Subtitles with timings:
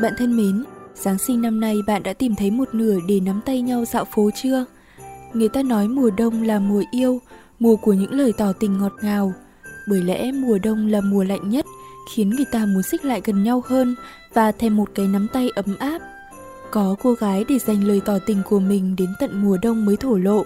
[0.00, 0.64] Bạn thân mến,
[0.94, 4.04] Giáng sinh năm nay bạn đã tìm thấy một nửa để nắm tay nhau dạo
[4.04, 4.64] phố chưa?
[5.32, 7.20] Người ta nói mùa đông là mùa yêu,
[7.58, 9.32] mùa của những lời tỏ tình ngọt ngào.
[9.88, 11.66] Bởi lẽ mùa đông là mùa lạnh nhất,
[12.14, 13.94] khiến người ta muốn xích lại gần nhau hơn
[14.34, 15.98] và thêm một cái nắm tay ấm áp.
[16.70, 19.96] Có cô gái để dành lời tỏ tình của mình đến tận mùa đông mới
[19.96, 20.44] thổ lộ.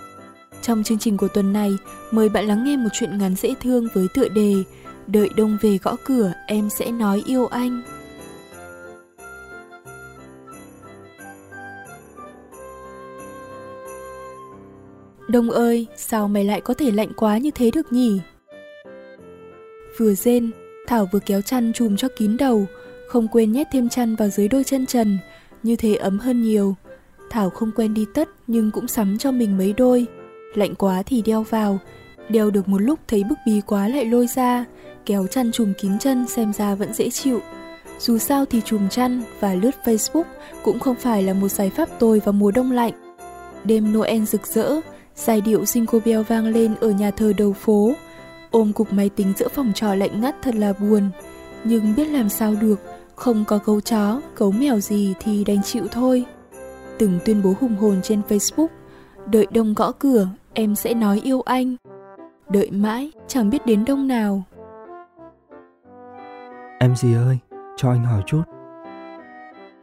[0.63, 1.71] Trong chương trình của tuần này,
[2.11, 4.55] mời bạn lắng nghe một chuyện ngắn dễ thương với tựa đề
[5.07, 7.83] Đợi đông về gõ cửa, em sẽ nói yêu anh.
[15.33, 18.21] Đông ơi, sao mày lại có thể lạnh quá như thế được nhỉ?
[19.99, 20.51] Vừa rên,
[20.87, 22.67] Thảo vừa kéo chăn chùm cho kín đầu,
[23.09, 25.19] không quên nhét thêm chăn vào dưới đôi chân trần,
[25.63, 26.75] như thế ấm hơn nhiều.
[27.31, 30.07] Thảo không quen đi tất nhưng cũng sắm cho mình mấy đôi.
[30.55, 31.79] Lạnh quá thì đeo vào,
[32.29, 34.65] đeo được một lúc thấy bức bí quá lại lôi ra,
[35.07, 37.41] kéo chăn chùm kín chân xem ra vẫn dễ chịu.
[37.99, 40.25] Dù sao thì chùm chăn và lướt Facebook
[40.63, 42.93] cũng không phải là một giải pháp tồi vào mùa đông lạnh.
[43.65, 44.81] Đêm Noel rực rỡ,
[45.15, 47.93] giai điệu Jingle Bell vang lên ở nhà thờ đầu phố.
[48.51, 51.11] Ôm cục máy tính giữa phòng trọ lạnh ngắt thật là buồn.
[51.65, 52.81] Nhưng biết làm sao được,
[53.15, 56.25] không có gấu chó, gấu mèo gì thì đành chịu thôi.
[56.99, 58.67] Từng tuyên bố hùng hồn trên Facebook,
[59.27, 61.77] đợi đông gõ cửa, em sẽ nói yêu anh.
[62.49, 64.43] Đợi mãi, chẳng biết đến đông nào.
[66.79, 67.39] Em gì ơi,
[67.77, 68.43] cho anh hỏi chút.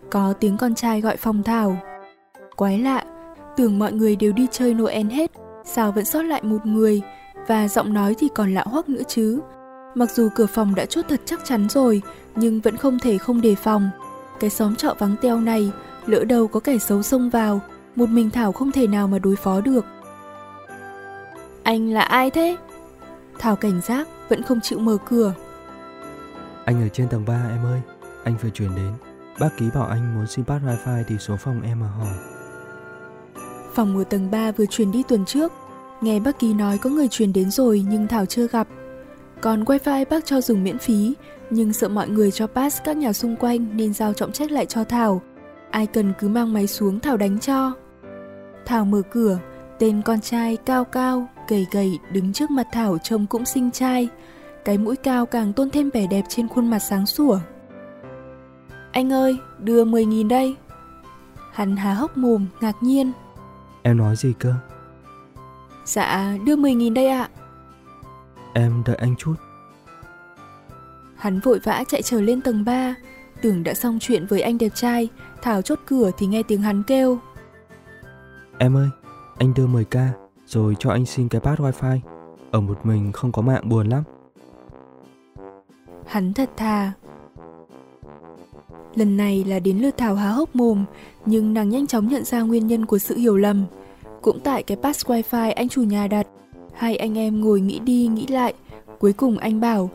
[0.10, 1.78] Có tiếng con trai gọi phòng Thảo.
[2.56, 3.04] Quái lạ,
[3.58, 5.32] tưởng mọi người đều đi chơi Noel hết,
[5.66, 7.02] sao vẫn sót lại một người,
[7.48, 9.40] và giọng nói thì còn lạ hoắc nữa chứ.
[9.96, 12.02] Mặc dù cửa phòng đã chốt thật chắc chắn rồi,
[12.36, 13.90] nhưng vẫn không thể không đề phòng.
[14.40, 15.72] Cái xóm trọ vắng teo này,
[16.06, 17.62] lỡ đâu có kẻ xấu xông vào,
[17.96, 19.86] một mình Thảo không thể nào mà đối phó được.
[21.64, 22.56] Anh là ai thế?
[23.40, 25.34] Thảo cảnh giác, vẫn không chịu mở cửa.
[26.66, 27.82] Anh ở trên tầng 3 em ơi,
[28.24, 28.94] anh vừa chuyển đến.
[29.40, 32.37] Bác ký bảo anh muốn xin pass wifi thì số phòng em mà hỏi.
[33.78, 35.54] Phòng ở tầng 3 vừa chuyển đi tuần trước,
[36.02, 38.68] nghe bác ký nói có người chuyển đến rồi nhưng Thảo chưa gặp.
[39.42, 41.14] Còn wifi bác cho dùng miễn phí,
[41.50, 44.66] nhưng sợ mọi người cho pass các nhà xung quanh nên giao trọng trách lại
[44.66, 45.22] cho Thảo.
[45.72, 47.74] Ai cần cứ mang máy xuống Thảo đánh cho.
[48.66, 49.40] Thảo mở cửa,
[49.80, 54.10] tên con trai cao cao, gầy gầy đứng trước mặt Thảo trông cũng xinh trai.
[54.66, 57.40] Cái mũi cao càng tôn thêm vẻ đẹp trên khuôn mặt sáng sủa.
[58.92, 60.56] Anh ơi, đưa 10.000 đây.
[61.54, 63.12] Hắn há hốc mồm, ngạc nhiên.
[63.88, 64.54] Em nói gì cơ?
[65.86, 67.30] Dạ, đưa 10.000 đây ạ.
[68.54, 69.36] Em đợi anh chút.
[71.16, 72.96] Hắn vội vã chạy trở lên tầng 3,
[73.42, 75.10] tưởng đã xong chuyện với anh đẹp trai,
[75.42, 77.20] Thảo chốt cửa thì nghe tiếng hắn kêu.
[78.58, 78.90] Em ơi,
[79.38, 80.10] anh đưa 10k
[80.46, 82.00] rồi cho anh xin cái pass wifi.
[82.52, 84.04] Ở một mình không có mạng buồn lắm.
[86.08, 86.92] Hắn thật thà.
[88.96, 90.86] Lần này là đến lượt Thảo há hốc mồm,
[91.26, 93.66] nhưng nàng nhanh chóng nhận ra nguyên nhân của sự hiểu lầm.
[94.22, 96.28] Cũng tại cái pass wifi anh chủ nhà đặt,
[96.74, 98.54] hai anh em ngồi nghĩ đi nghĩ lại.
[99.00, 99.90] Cuối cùng anh bảo,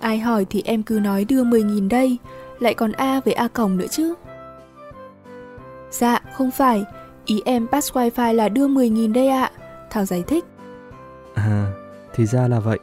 [0.00, 2.18] ai hỏi thì em cứ nói đưa 10.000 đây,
[2.60, 4.14] lại còn A với A cổng nữa chứ.
[5.90, 6.84] Dạ, không phải,
[7.24, 9.50] ý em pass wifi là đưa 10.000 đây ạ,
[9.90, 10.44] Thảo giải thích.
[11.34, 11.72] À,
[12.14, 12.78] thì ra là vậy.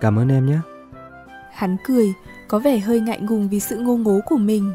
[0.00, 0.58] Cảm ơn em nhé.
[1.52, 2.14] Hắn cười,
[2.50, 4.72] có vẻ hơi ngại ngùng vì sự ngô ngố của mình.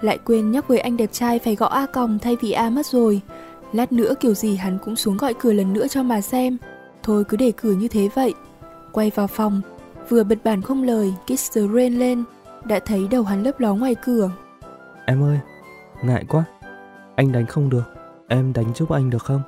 [0.00, 2.86] Lại quên nhắc với anh đẹp trai phải gõ A còng thay vì A mất
[2.86, 3.20] rồi.
[3.72, 6.56] Lát nữa kiểu gì hắn cũng xuống gọi cửa lần nữa cho mà xem.
[7.02, 8.34] Thôi cứ để cửa như thế vậy.
[8.92, 9.60] Quay vào phòng,
[10.08, 12.24] vừa bật bản không lời, Kiss the Rain lên,
[12.64, 14.30] đã thấy đầu hắn lấp ló ngoài cửa.
[15.06, 15.38] Em ơi,
[16.02, 16.44] ngại quá.
[17.16, 17.84] Anh đánh không được,
[18.28, 19.42] em đánh giúp anh được không?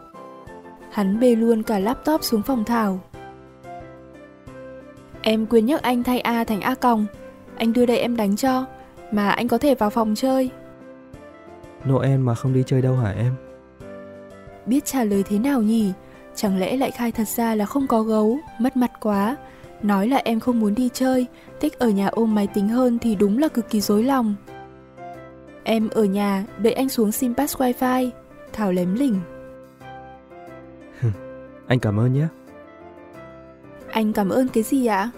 [0.91, 3.00] Hắn bê luôn cả laptop xuống phòng Thảo.
[5.28, 7.06] Em quên nhắc anh thay A thành A còng.
[7.56, 8.65] Anh đưa đây em đánh cho.
[9.12, 10.50] Mà anh có thể vào phòng chơi.
[11.89, 13.34] Noel mà không đi chơi đâu hả em?
[14.67, 15.93] Biết trả lời thế nào nhỉ?
[16.34, 19.37] Chẳng lẽ lại khai thật ra là không có gấu, mất mặt quá.
[19.82, 21.26] Nói là em không muốn đi chơi,
[21.61, 24.35] thích ở nhà ôm máy tính hơn thì đúng là cực kỳ dối lòng.
[25.64, 28.11] Em ở nhà, đợi anh xuống xin pass wifi.
[28.52, 29.20] Thảo lém lỉnh.
[31.67, 32.26] anh cảm ơn nhé.
[33.91, 35.11] Anh cảm ơn cái gì ạ?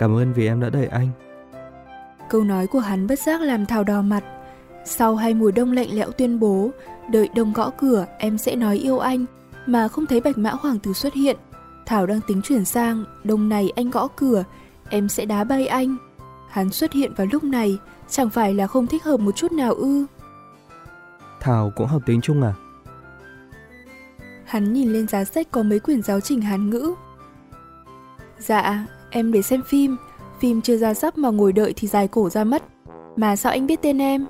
[0.00, 1.08] Cảm ơn vì em đã đợi anh.
[2.28, 4.24] Câu nói của hắn bất giác làm Thảo đỏ mặt.
[4.84, 6.70] Sau hai mùa đông lạnh lẽo tuyên bố,
[7.10, 9.24] đợi đông gõ cửa em sẽ nói yêu anh,
[9.66, 11.36] mà không thấy bạch mã hoàng tử xuất hiện.
[11.86, 14.44] Thảo đang tính chuyển sang, đông này anh gõ cửa,
[14.90, 15.96] em sẽ đá bay anh.
[16.50, 19.74] Hắn xuất hiện vào lúc này, chẳng phải là không thích hợp một chút nào
[19.74, 20.06] ư.
[21.40, 22.54] Thảo cũng học tiếng Trung à?
[24.44, 26.94] Hắn nhìn lên giá sách có mấy quyển giáo trình Hán ngữ.
[28.38, 29.96] Dạ, em để xem phim,
[30.40, 32.62] Phim chưa ra sắp mà ngồi đợi thì dài cổ ra mất.
[33.16, 34.26] Mà sao anh biết tên em?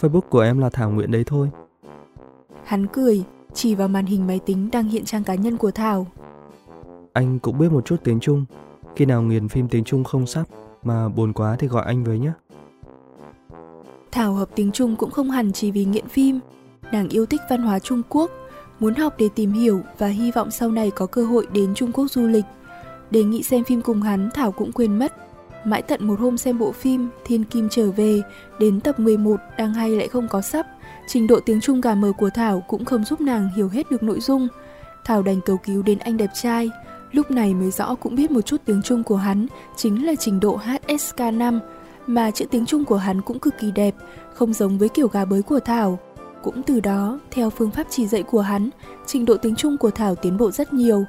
[0.00, 1.50] Facebook của em là Thảo Nguyễn đấy thôi.
[2.64, 3.24] Hắn cười,
[3.54, 6.06] chỉ vào màn hình máy tính đang hiện trang cá nhân của Thảo.
[7.12, 8.44] Anh cũng biết một chút tiếng Trung.
[8.96, 10.44] Khi nào nghiền phim tiếng Trung không sắp
[10.82, 12.32] mà buồn quá thì gọi anh với nhé.
[14.12, 16.40] Thảo học tiếng Trung cũng không hẳn chỉ vì nghiện phim.
[16.92, 18.30] Nàng yêu thích văn hóa Trung Quốc,
[18.80, 21.92] muốn học để tìm hiểu và hy vọng sau này có cơ hội đến Trung
[21.92, 22.44] Quốc du lịch.
[23.10, 25.14] Đề nghị xem phim cùng hắn Thảo cũng quên mất.
[25.64, 28.22] Mãi tận một hôm xem bộ phim Thiên Kim trở về,
[28.58, 30.66] đến tập 11 đang hay lại không có sắp.
[31.06, 34.02] Trình độ tiếng Trung gà mờ của Thảo cũng không giúp nàng hiểu hết được
[34.02, 34.48] nội dung.
[35.04, 36.70] Thảo đành cầu cứu đến anh đẹp trai.
[37.12, 39.46] Lúc này mới rõ cũng biết một chút tiếng Trung của hắn
[39.76, 41.58] chính là trình độ HSK5,
[42.06, 43.94] mà chữ tiếng Trung của hắn cũng cực kỳ đẹp,
[44.34, 45.98] không giống với kiểu gà bới của Thảo.
[46.42, 48.70] Cũng từ đó, theo phương pháp chỉ dạy của hắn,
[49.06, 51.04] trình độ tiếng Trung của Thảo tiến bộ rất nhiều.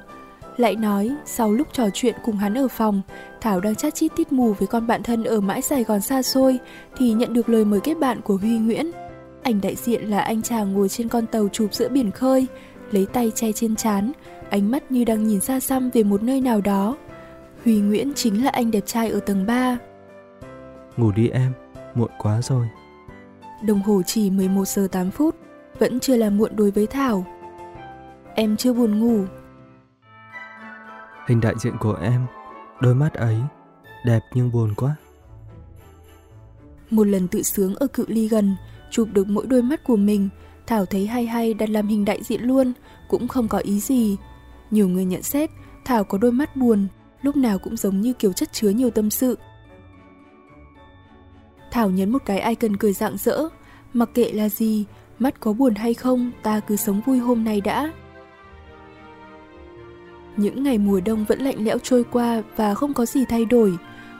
[0.56, 3.02] Lại nói, sau lúc trò chuyện cùng hắn ở phòng,
[3.40, 6.22] Thảo đang chat chít tít mù với con bạn thân ở mãi Sài Gòn xa
[6.22, 6.58] xôi,
[6.96, 8.90] thì nhận được lời mời kết bạn của Huy Nguyễn.
[9.42, 12.46] Ảnh đại diện là anh chàng ngồi trên con tàu chụp giữa biển khơi,
[12.90, 14.12] lấy tay che trên chán,
[14.50, 16.96] ánh mắt như đang nhìn xa xăm về một nơi nào đó.
[17.64, 19.78] Huy Nguyễn chính là anh đẹp trai ở tầng 3.
[20.96, 21.52] Ngủ đi em,
[21.94, 22.66] muộn quá rồi.
[23.66, 25.36] Đồng hồ chỉ 11 giờ 8 phút,
[25.78, 27.26] vẫn chưa là muộn đối với Thảo.
[28.34, 29.24] Em chưa buồn ngủ.
[31.26, 32.26] Hình đại diện của em,
[32.80, 33.36] đôi mắt ấy,
[34.04, 34.96] đẹp nhưng buồn quá.
[36.90, 38.56] Một lần tự sướng ở cự ly gần,
[38.90, 40.28] chụp được mỗi đôi mắt của mình,
[40.66, 42.72] Thảo thấy hay hay đặt làm hình đại diện luôn,
[43.08, 44.16] cũng không có ý gì.
[44.70, 45.50] Nhiều người nhận xét,
[45.84, 46.86] Thảo có đôi mắt buồn,
[47.22, 49.38] lúc nào cũng giống như kiểu chất chứa nhiều tâm sự.
[51.70, 53.48] Thảo nhấn một cái icon cười rạng rỡ,
[53.92, 54.84] mặc kệ là gì,
[55.18, 57.92] mắt có buồn hay không, ta cứ sống vui hôm nay đã.
[60.36, 63.72] Những ngày mùa đông vẫn lạnh lẽo trôi qua và không có gì thay đổi.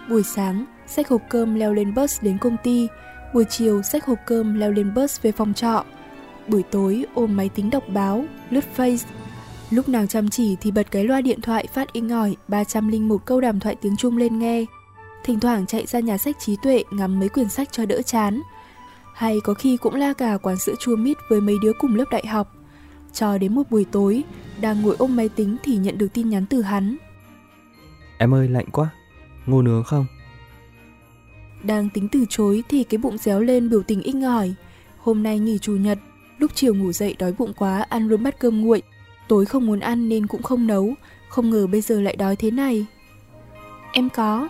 [0.09, 2.89] Buổi sáng, xách hộp cơm leo lên bus đến công ty,
[3.35, 5.85] buổi chiều xách hộp cơm leo lên bus về phòng trọ.
[6.49, 9.05] Buổi tối ôm máy tính đọc báo, lướt face.
[9.71, 13.41] Lúc nàng chăm chỉ thì bật cái loa điện thoại phát in ngỏi 301 câu
[13.41, 14.65] đàm thoại tiếng Trung lên nghe.
[15.25, 18.43] Thỉnh thoảng chạy ra nhà sách trí tuệ ngắm mấy quyển sách cho đỡ chán.
[19.15, 22.05] Hay có khi cũng la cả quán sữa chua mít với mấy đứa cùng lớp
[22.11, 22.56] đại học.
[23.17, 24.25] Cho đến một buổi tối,
[24.61, 26.97] đang ngồi ôm máy tính thì nhận được tin nhắn từ hắn.
[28.19, 28.89] Em ơi lạnh quá,
[29.47, 30.07] ngô nướng không?
[31.63, 34.55] Đang tính từ chối thì cái bụng réo lên biểu tình inh ỏi.
[34.99, 35.99] Hôm nay nghỉ chủ nhật,
[36.39, 38.83] lúc chiều ngủ dậy đói bụng quá ăn luôn bát cơm nguội.
[39.29, 40.95] Tối không muốn ăn nên cũng không nấu,
[41.29, 42.87] không ngờ bây giờ lại đói thế này.
[43.93, 44.49] Em có.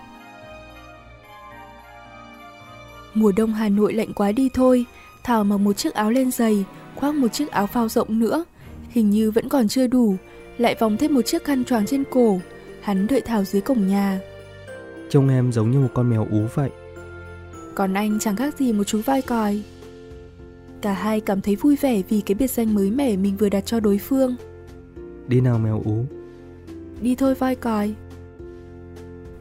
[3.14, 4.86] Mùa đông Hà Nội lạnh quá đi thôi,
[5.22, 6.64] Thảo mặc một chiếc áo len dày,
[6.94, 8.44] khoác một chiếc áo phao rộng nữa.
[8.96, 10.16] Hình như vẫn còn chưa đủ,
[10.58, 12.40] lại vòng thêm một chiếc khăn choàng trên cổ.
[12.80, 14.20] Hắn đợi Thảo dưới cổng nhà.
[15.10, 16.70] Trông em giống như một con mèo ú vậy.
[17.74, 19.62] Còn anh chẳng khác gì một chú voi còi.
[20.80, 23.66] Cả hai cảm thấy vui vẻ vì cái biệt danh mới mẻ mình vừa đặt
[23.66, 24.36] cho đối phương.
[25.28, 26.04] Đi nào mèo ú.
[27.00, 27.94] Đi thôi voi còi.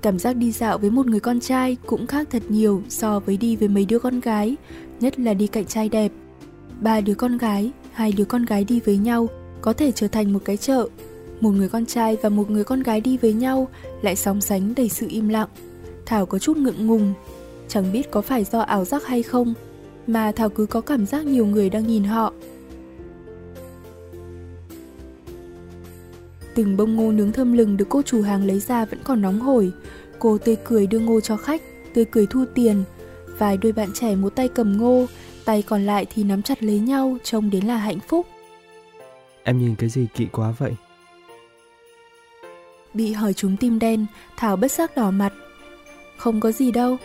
[0.01, 3.37] Cảm giác đi dạo với một người con trai cũng khác thật nhiều so với
[3.37, 4.55] đi với mấy đứa con gái,
[4.99, 6.11] nhất là đi cạnh trai đẹp.
[6.81, 9.27] Ba đứa con gái, hai đứa con gái đi với nhau
[9.65, 10.87] có thể trở thành một cái chợ.
[11.41, 13.67] Một người con trai và một người con gái đi với nhau
[14.01, 15.47] lại sóng sánh đầy sự im lặng.
[16.05, 17.13] Thảo có chút ngượng ngùng,
[17.67, 19.53] chẳng biết có phải do ảo giác hay không,
[20.07, 22.33] mà Thảo cứ có cảm giác nhiều người đang nhìn họ.
[26.55, 29.39] Từng bông ngô nướng thơm lừng được cô chủ hàng lấy ra vẫn còn nóng
[29.39, 29.71] hổi.
[30.19, 31.61] Cô tươi cười đưa ngô cho khách,
[31.93, 32.83] tươi cười thu tiền.
[33.37, 35.05] Vài đôi bạn trẻ một tay cầm ngô,
[35.45, 38.27] tay còn lại thì nắm chặt lấy nhau, trông đến là hạnh phúc.
[39.47, 40.71] Em nhìn cái gì kỵ quá vậy?
[42.93, 44.05] Bị hỏi chúng tim đen,
[44.37, 45.33] Thảo bất giác đỏ mặt.
[46.17, 46.97] Không có gì đâu.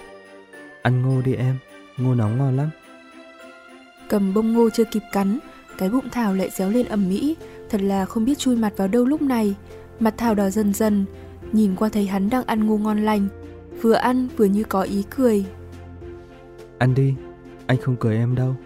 [0.83, 1.57] Ăn ngô đi em,
[1.97, 2.71] ngô nóng ngon lắm.
[4.09, 5.39] Cầm bông ngô chưa kịp cắn,
[5.79, 7.37] cái bụng Thảo lại réo lên ẩm mỹ,
[7.71, 9.55] thật là không biết chui mặt vào đâu lúc này.
[10.01, 11.05] Mặt Thảo đỏ dần dần,
[11.53, 13.29] nhìn qua thấy hắn đang ăn ngô ngon lành,
[13.83, 15.45] vừa ăn vừa như có ý cười.
[16.79, 17.15] Ăn đi,
[17.67, 18.57] anh không cười em đâu.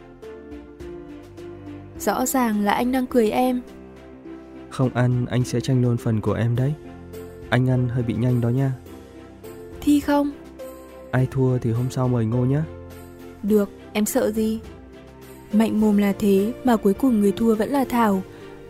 [2.05, 3.61] Rõ ràng là anh đang cười em.
[4.71, 6.73] Không ăn, anh sẽ tranh luôn phần của em đấy.
[7.51, 8.73] Anh ăn hơi bị nhanh đó nha.
[9.81, 10.31] Thi không?
[11.11, 12.61] Ai thua thì hôm sau mời ngô nhé.
[13.43, 14.61] Được, em sợ gì?
[15.53, 18.23] Mạnh mồm là thế mà cuối cùng người thua vẫn là Thảo.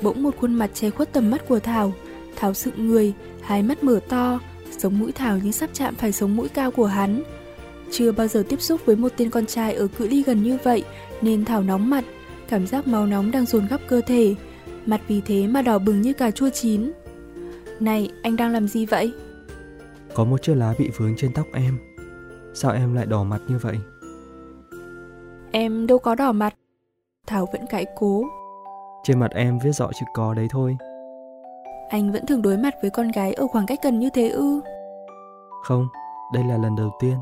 [0.03, 1.93] Bỗng một khuôn mặt che khuất tầm mắt của Thảo.
[2.37, 3.12] Thảo sựng người,
[3.43, 4.41] hai mắt mở to,
[4.79, 7.23] sống mũi Thảo như sắp chạm phải sống mũi cao của hắn.
[7.91, 10.59] Chưa bao giờ tiếp xúc với một tên con trai ở cự ly gần như
[10.64, 10.85] vậy
[11.23, 12.05] nên Thảo nóng mặt,
[12.48, 14.34] cảm giác máu nóng đang dồn khắp cơ thể.
[14.86, 16.92] Mặt vì thế mà đỏ bừng như cà chua chín.
[17.80, 19.12] Này, anh đang làm gì vậy?
[20.14, 21.78] Có một chiếc lá bị vướng trên tóc em.
[22.54, 23.76] Sao em lại đỏ mặt như vậy?
[25.52, 26.54] Em đâu có đỏ mặt.
[27.26, 28.24] Thảo vẫn cãi cố.
[29.04, 30.76] Trên mặt em viết rõ chữ có đấy thôi.
[31.88, 34.60] Anh vẫn thường đối mặt với con gái ở khoảng cách gần như thế ư?
[35.62, 35.88] Không,
[36.34, 37.16] đây là lần đầu tiên.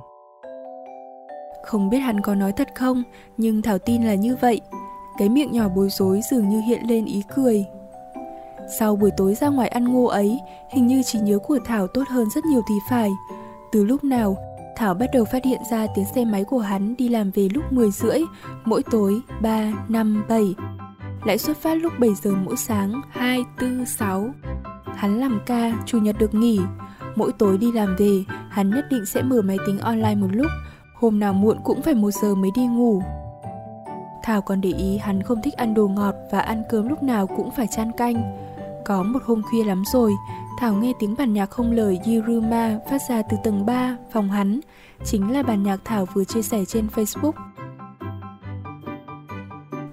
[1.65, 3.03] Không biết hắn có nói thật không,
[3.37, 4.61] nhưng Thảo tin là như vậy.
[5.19, 7.67] Cái miệng nhỏ bối rối dường như hiện lên ý cười.
[8.79, 10.41] Sau buổi tối ra ngoài ăn ngô ấy,
[10.71, 13.11] hình như trí nhớ của Thảo tốt hơn rất nhiều thì phải.
[13.73, 14.37] Từ lúc nào,
[14.77, 17.73] Thảo bắt đầu phát hiện ra tiếng xe máy của hắn đi làm về lúc
[17.73, 18.19] 10 rưỡi,
[18.65, 20.55] mỗi tối 3, 5, 7.
[21.25, 24.31] Lại xuất phát lúc 7 giờ mỗi sáng 2, 4, 6.
[24.85, 26.61] Hắn làm ca, chủ nhật được nghỉ.
[27.17, 30.51] Mỗi tối đi làm về, hắn nhất định sẽ mở máy tính online một lúc,
[30.95, 33.03] hôm nào muộn cũng phải một giờ mới đi ngủ.
[34.23, 37.27] Thảo còn để ý hắn không thích ăn đồ ngọt và ăn cơm lúc nào
[37.27, 38.23] cũng phải chan canh.
[38.85, 40.13] Có một hôm khuya lắm rồi,
[40.59, 44.61] Thảo nghe tiếng bản nhạc không lời Yiruma phát ra từ tầng 3, phòng hắn.
[45.05, 47.33] Chính là bản nhạc Thảo vừa chia sẻ trên Facebook.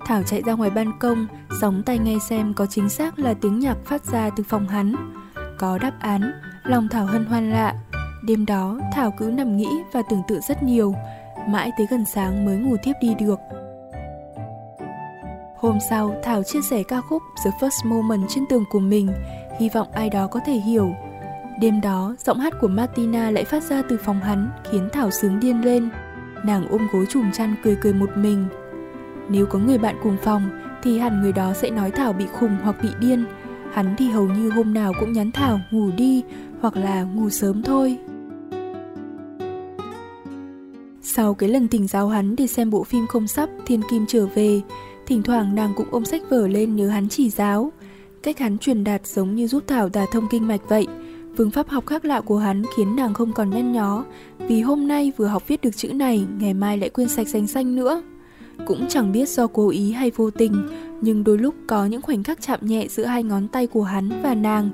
[0.06, 1.28] Thảo chạy ra ngoài ban công,
[1.62, 4.96] gióng tay nghe xem có chính xác là tiếng nhạc phát ra từ phòng hắn.
[5.58, 6.32] Có đáp án,
[6.64, 7.76] lòng Thảo hân hoan lạ.
[8.24, 10.94] Đêm đó, Thảo cứ nằm nghĩ và tưởng tượng rất nhiều,
[11.48, 13.40] mãi tới gần sáng mới ngủ tiếp đi được.
[15.62, 19.10] Hôm sau, Thảo chia sẻ ca khúc The First Moment trên tường của mình,
[19.60, 20.94] hy vọng ai đó có thể hiểu.
[21.62, 25.40] Đêm đó, giọng hát của Martina lại phát ra từ phòng hắn, khiến Thảo sướng
[25.40, 25.90] điên lên.
[26.46, 28.46] Nàng ôm gối chùm chăn cười cười một mình.
[29.30, 30.50] Nếu có người bạn cùng phòng,
[30.84, 33.26] thì hẳn người đó sẽ nói Thảo bị khùng hoặc bị điên.
[33.74, 36.24] Hắn thì hầu như hôm nào cũng nhắn Thảo ngủ đi,
[36.62, 37.98] hoặc là ngủ sớm thôi.
[41.02, 44.26] Sau cái lần tỉnh giáo hắn để xem bộ phim không sắp Thiên Kim trở
[44.26, 44.62] về,
[45.10, 47.72] Thỉnh thoảng nàng cũng ôm sách vở lên nhớ hắn chỉ giáo.
[48.24, 50.88] Cách hắn truyền đạt giống như giúp Thảo đả thông kinh mạch vậy.
[51.38, 54.06] Phương pháp học khác lạ của hắn khiến nàng không còn nhăn nhó,
[54.48, 57.48] vì hôm nay vừa học viết được chữ này, ngày mai lại quên sạch danh
[57.48, 58.02] xanh nữa.
[58.66, 60.68] Cũng chẳng biết do cố ý hay vô tình,
[61.02, 64.10] nhưng đôi lúc có những khoảnh khắc chạm nhẹ giữa hai ngón tay của hắn
[64.24, 64.70] và nàng.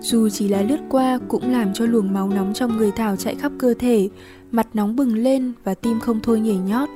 [0.00, 3.34] Dù chỉ là lướt qua cũng làm cho luồng máu nóng trong người Thảo chạy
[3.34, 4.08] khắp cơ thể,
[4.50, 6.88] mặt nóng bừng lên và tim không thôi nhảy nhót.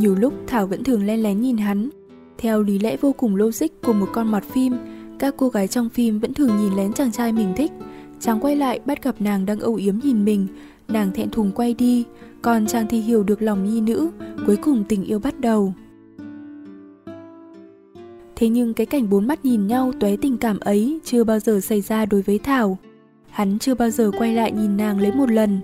[0.00, 1.90] Nhiều lúc Thảo vẫn thường len lén nhìn hắn.
[2.38, 4.76] Theo lý lẽ vô cùng logic của một con mọt phim,
[5.18, 7.72] các cô gái trong phim vẫn thường nhìn lén chàng trai mình thích.
[8.20, 10.46] Chàng quay lại bắt gặp nàng đang âu yếm nhìn mình,
[10.88, 12.04] nàng thẹn thùng quay đi,
[12.42, 14.10] còn chàng thì hiểu được lòng nhi nữ,
[14.46, 15.74] cuối cùng tình yêu bắt đầu.
[18.36, 21.60] Thế nhưng cái cảnh bốn mắt nhìn nhau tóe tình cảm ấy chưa bao giờ
[21.60, 22.78] xảy ra đối với Thảo.
[23.30, 25.60] Hắn chưa bao giờ quay lại nhìn nàng lấy một lần.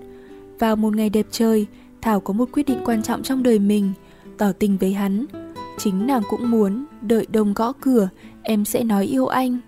[0.59, 1.65] Vào một ngày đẹp trời,
[2.01, 3.93] Thảo có một quyết định quan trọng trong đời mình–
[4.37, 5.25] tỏ tình với hắn.
[5.77, 8.09] Chính nàng cũng muốn, đợi đông gõ cửa,
[8.43, 9.59] em sẽ nói yêu anh.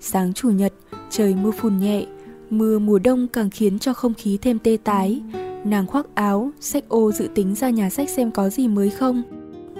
[0.00, 0.72] Sáng chủ nhật,
[1.10, 2.06] trời mưa phùn nhẹ,
[2.50, 5.22] mưa mùa đông càng khiến cho không khí thêm tê tái.
[5.64, 9.22] Nàng khoác áo, sách ô dự tính ra nhà sách xem có gì mới không.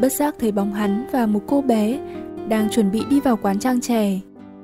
[0.00, 2.00] Bất giác thấy bóng hắn và một cô bé
[2.48, 4.20] đang chuẩn bị đi vào quán trang trẻ.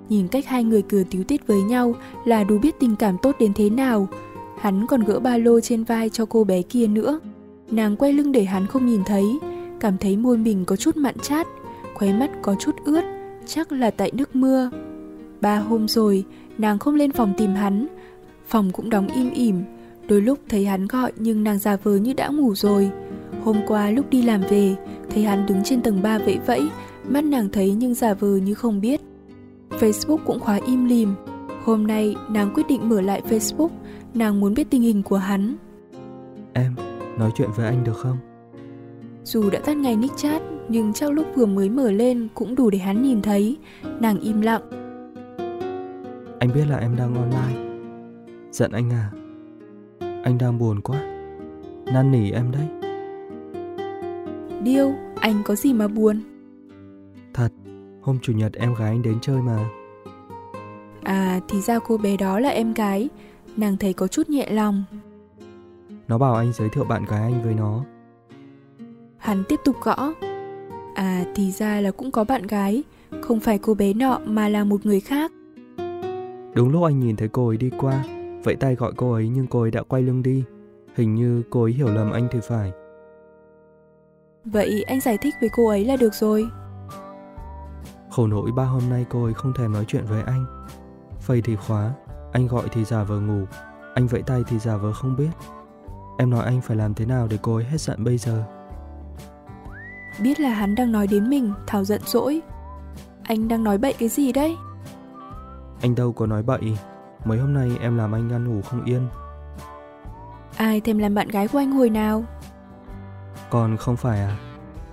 [0.09, 3.37] Nhìn cách hai người cười tíu tít với nhau là đủ biết tình cảm tốt
[3.41, 4.09] đến thế nào.
[4.61, 7.21] Hắn còn gỡ ba lô trên vai cho cô bé kia nữa.
[7.75, 9.39] Nàng quay lưng để hắn không nhìn thấy,
[9.81, 11.47] cảm thấy môi mình có chút mặn chát,
[11.95, 13.03] khóe mắt có chút ướt,
[13.47, 14.71] chắc là tại nước mưa.
[15.41, 16.25] Ba hôm rồi,
[16.59, 17.87] nàng không lên phòng tìm hắn,
[18.47, 19.63] phòng cũng đóng im ỉm,
[20.09, 22.91] đôi lúc thấy hắn gọi nhưng nàng giả vờ như đã ngủ rồi.
[23.45, 24.77] Hôm qua lúc đi làm về,
[25.11, 26.69] thấy hắn đứng trên tầng 3 vẫy vẫy,
[27.09, 29.01] mắt nàng thấy nhưng giả vờ như không biết.
[29.71, 31.15] Facebook cũng khóa im lìm.
[31.65, 33.71] Hôm nay nàng quyết định mở lại Facebook,
[34.15, 35.57] nàng muốn biết tình hình của hắn.
[36.53, 36.75] Em,
[37.19, 38.17] nói chuyện với anh được không?
[39.25, 42.71] Dù đã tắt ngay nick chat, nhưng trong lúc vừa mới mở lên cũng đủ
[42.71, 43.57] để hắn nhìn thấy.
[44.01, 44.63] Nàng im lặng.
[46.39, 47.61] Anh biết là em đang online.
[48.51, 49.11] Giận anh à?
[50.25, 51.01] Anh đang buồn quá.
[51.93, 52.69] Năn nỉ em đấy.
[54.63, 56.21] Điêu, anh có gì mà buồn?
[57.35, 57.49] Thật,
[58.03, 59.71] hôm chủ nhật em gái anh đến chơi mà.
[61.03, 63.09] À, thì ra cô bé đó là em gái.
[63.57, 64.85] Nàng thấy có chút nhẹ lòng.
[66.09, 67.85] Nó bảo anh giới thiệu bạn gái anh với nó.
[69.19, 70.13] Hắn tiếp tục gõ.
[70.95, 72.83] À thì ra là cũng có bạn gái,
[73.23, 75.33] không phải cô bé nọ mà là một người khác.
[76.55, 78.05] Đúng lúc anh nhìn thấy cô ấy đi qua,
[78.45, 80.45] vẫy tay gọi cô ấy nhưng cô ấy đã quay lưng đi.
[80.95, 82.73] Hình như cô ấy hiểu lầm anh thì phải.
[84.45, 86.49] Vậy anh giải thích với cô ấy là được rồi.
[88.11, 90.67] Khổ nỗi ba hôm nay cô ấy không thèm nói chuyện với anh.
[91.21, 91.93] Phây thì khóa,
[92.33, 93.45] anh gọi thì giả vờ ngủ,
[93.95, 95.31] anh vẫy tay thì giả vờ không biết.
[96.19, 98.45] Em nói anh phải làm thế nào để cô ấy hết giận bây giờ
[100.23, 102.43] Biết là hắn đang nói đến mình Thảo giận dỗi
[103.23, 104.57] Anh đang nói bậy cái gì đấy
[105.81, 106.79] Anh đâu có nói bậy.
[107.25, 109.09] Mấy hôm nay em làm anh ăn ngủ không yên.
[110.57, 112.25] Ai thèm làm bạn gái của anh hồi nào?
[113.51, 114.37] Còn không phải à?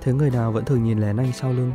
[0.02, 1.72] Thế người nào vẫn thường nhìn lén anh sau lưng?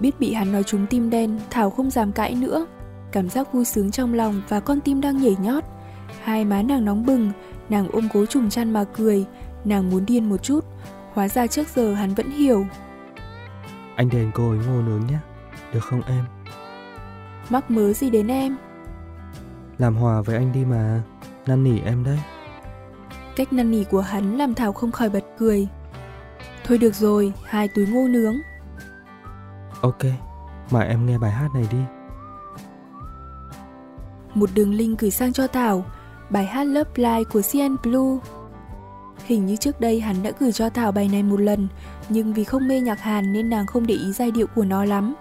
[0.00, 2.66] Biết bị hắn nói trúng tim đen, Thảo không dám cãi nữa.
[3.12, 5.64] Cảm giác vui sướng trong lòng và con tim đang nhảy nhót.
[6.24, 7.32] Hai má nàng nóng bừng,
[7.68, 9.26] nàng ôm cố trùng chăn mà cười.
[9.64, 10.64] Nàng muốn điên một chút,
[11.12, 12.66] hóa ra trước giờ hắn vẫn hiểu.
[13.96, 15.18] Anh đền cô ấy ngô nướng nhé,
[15.72, 16.24] được không em?
[17.50, 18.56] Mắc mớ gì đến em?
[19.78, 21.02] Làm hòa với anh đi mà,
[21.46, 22.18] năn nỉ em đấy.
[23.36, 25.68] Cách năn nỉ của hắn làm Thảo không khỏi bật cười.
[26.64, 28.36] Thôi được rồi, hai túi ngô nướng.
[29.80, 30.02] Ok,
[30.70, 31.78] mà em nghe bài hát này đi.
[34.34, 35.84] Một đường link gửi sang cho Thảo,
[36.30, 38.18] bài hát Love Live của CN Blue.
[39.26, 41.68] Hình như trước đây hắn đã gửi cho Thảo bài này một lần,
[42.08, 44.84] nhưng vì không mê nhạc Hàn nên nàng không để ý giai điệu của nó
[44.84, 45.14] lắm.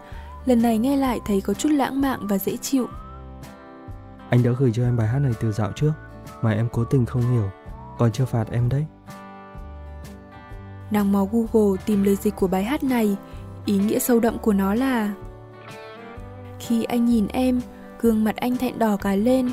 [0.46, 2.88] Lần này nghe lại thấy có chút lãng mạn và dễ chịu.
[4.30, 5.92] Anh đã gửi cho em bài hát này từ dạo trước,
[6.42, 7.50] mà em cố tình không hiểu,
[7.98, 8.86] còn chưa phạt em đấy.
[10.92, 13.16] Nàng mò Google tìm lời dịch của bài hát này,
[13.66, 15.13] ý nghĩa sâu đậm của nó là
[16.60, 17.62] Khi anh nhìn em,
[18.01, 19.51] gương mặt anh thẹn đỏ cả lên.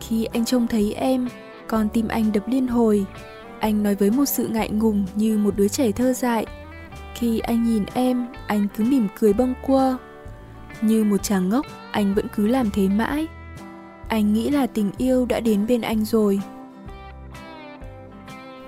[0.00, 1.28] Khi anh trông thấy em,
[1.66, 3.06] con tim anh đập liên hồi.
[3.60, 6.46] Anh nói với một sự ngại ngùng như một đứa trẻ thơ dại.
[7.14, 9.96] Khi anh nhìn em, anh cứ mỉm cười bâng quơ.
[10.80, 13.26] Như một chàng ngốc, anh vẫn cứ làm thế mãi.
[14.08, 16.40] Anh nghĩ là tình yêu đã đến bên anh rồi.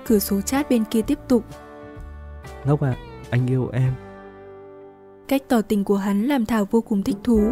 [0.07, 1.43] Cửa số chat bên kia tiếp tục.
[2.65, 3.93] Ngốc ạ, à, anh yêu em.
[5.27, 7.51] Cách tỏ tình của hắn làm Thảo vô cùng thích thú.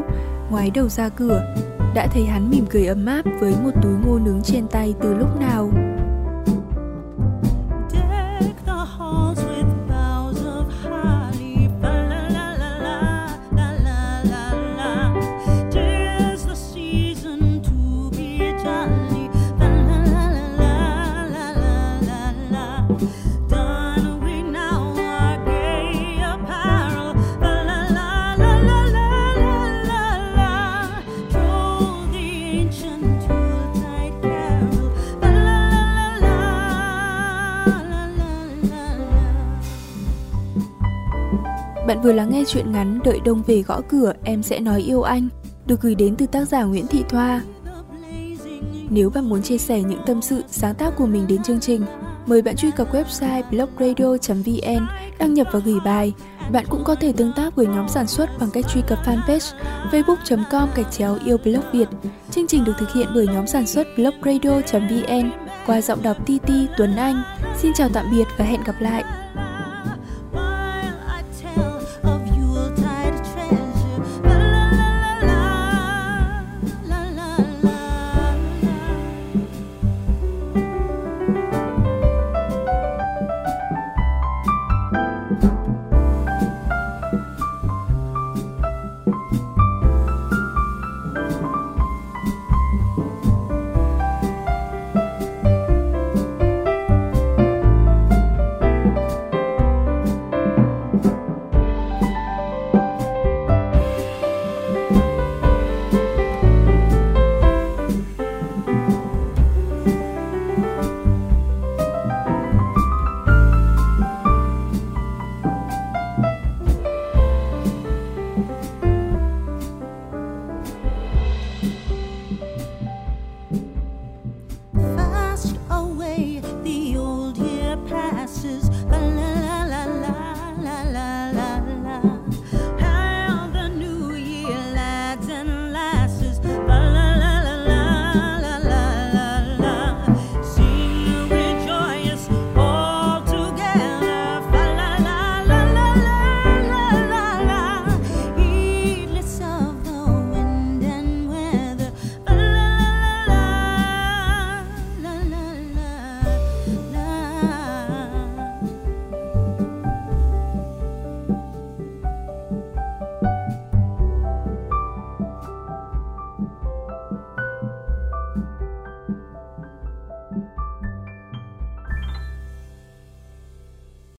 [0.52, 1.56] Ngoái đầu ra cửa,
[1.94, 5.14] đã thấy hắn mỉm cười ấm áp với một túi ngô nướng trên tay từ
[5.14, 5.70] lúc nào.
[42.12, 45.30] Vừa lắng nghe chuyện ngắn Đợi Đông về gõ cửa em sẽ nói yêu anh
[45.66, 47.42] được gửi đến từ tác giả Nguyễn Thị Thoa.
[48.90, 51.82] Nếu bạn muốn chia sẻ những tâm sự, sáng tác của mình đến chương trình,
[52.26, 54.88] mời bạn truy cập website blogradio.vn,
[55.20, 56.14] đăng nhập và gửi bài.
[56.52, 59.56] Bạn cũng có thể tương tác với nhóm sản xuất bằng cách truy cập fanpage
[59.92, 61.88] facebook.com gạch chéo yêu blog Việt.
[62.32, 65.32] Chương trình được thực hiện bởi nhóm sản xuất blogradio.vn
[65.66, 67.24] qua giọng đọc Titi Tuấn Anh.
[67.58, 69.04] Xin chào tạm biệt và hẹn gặp lại!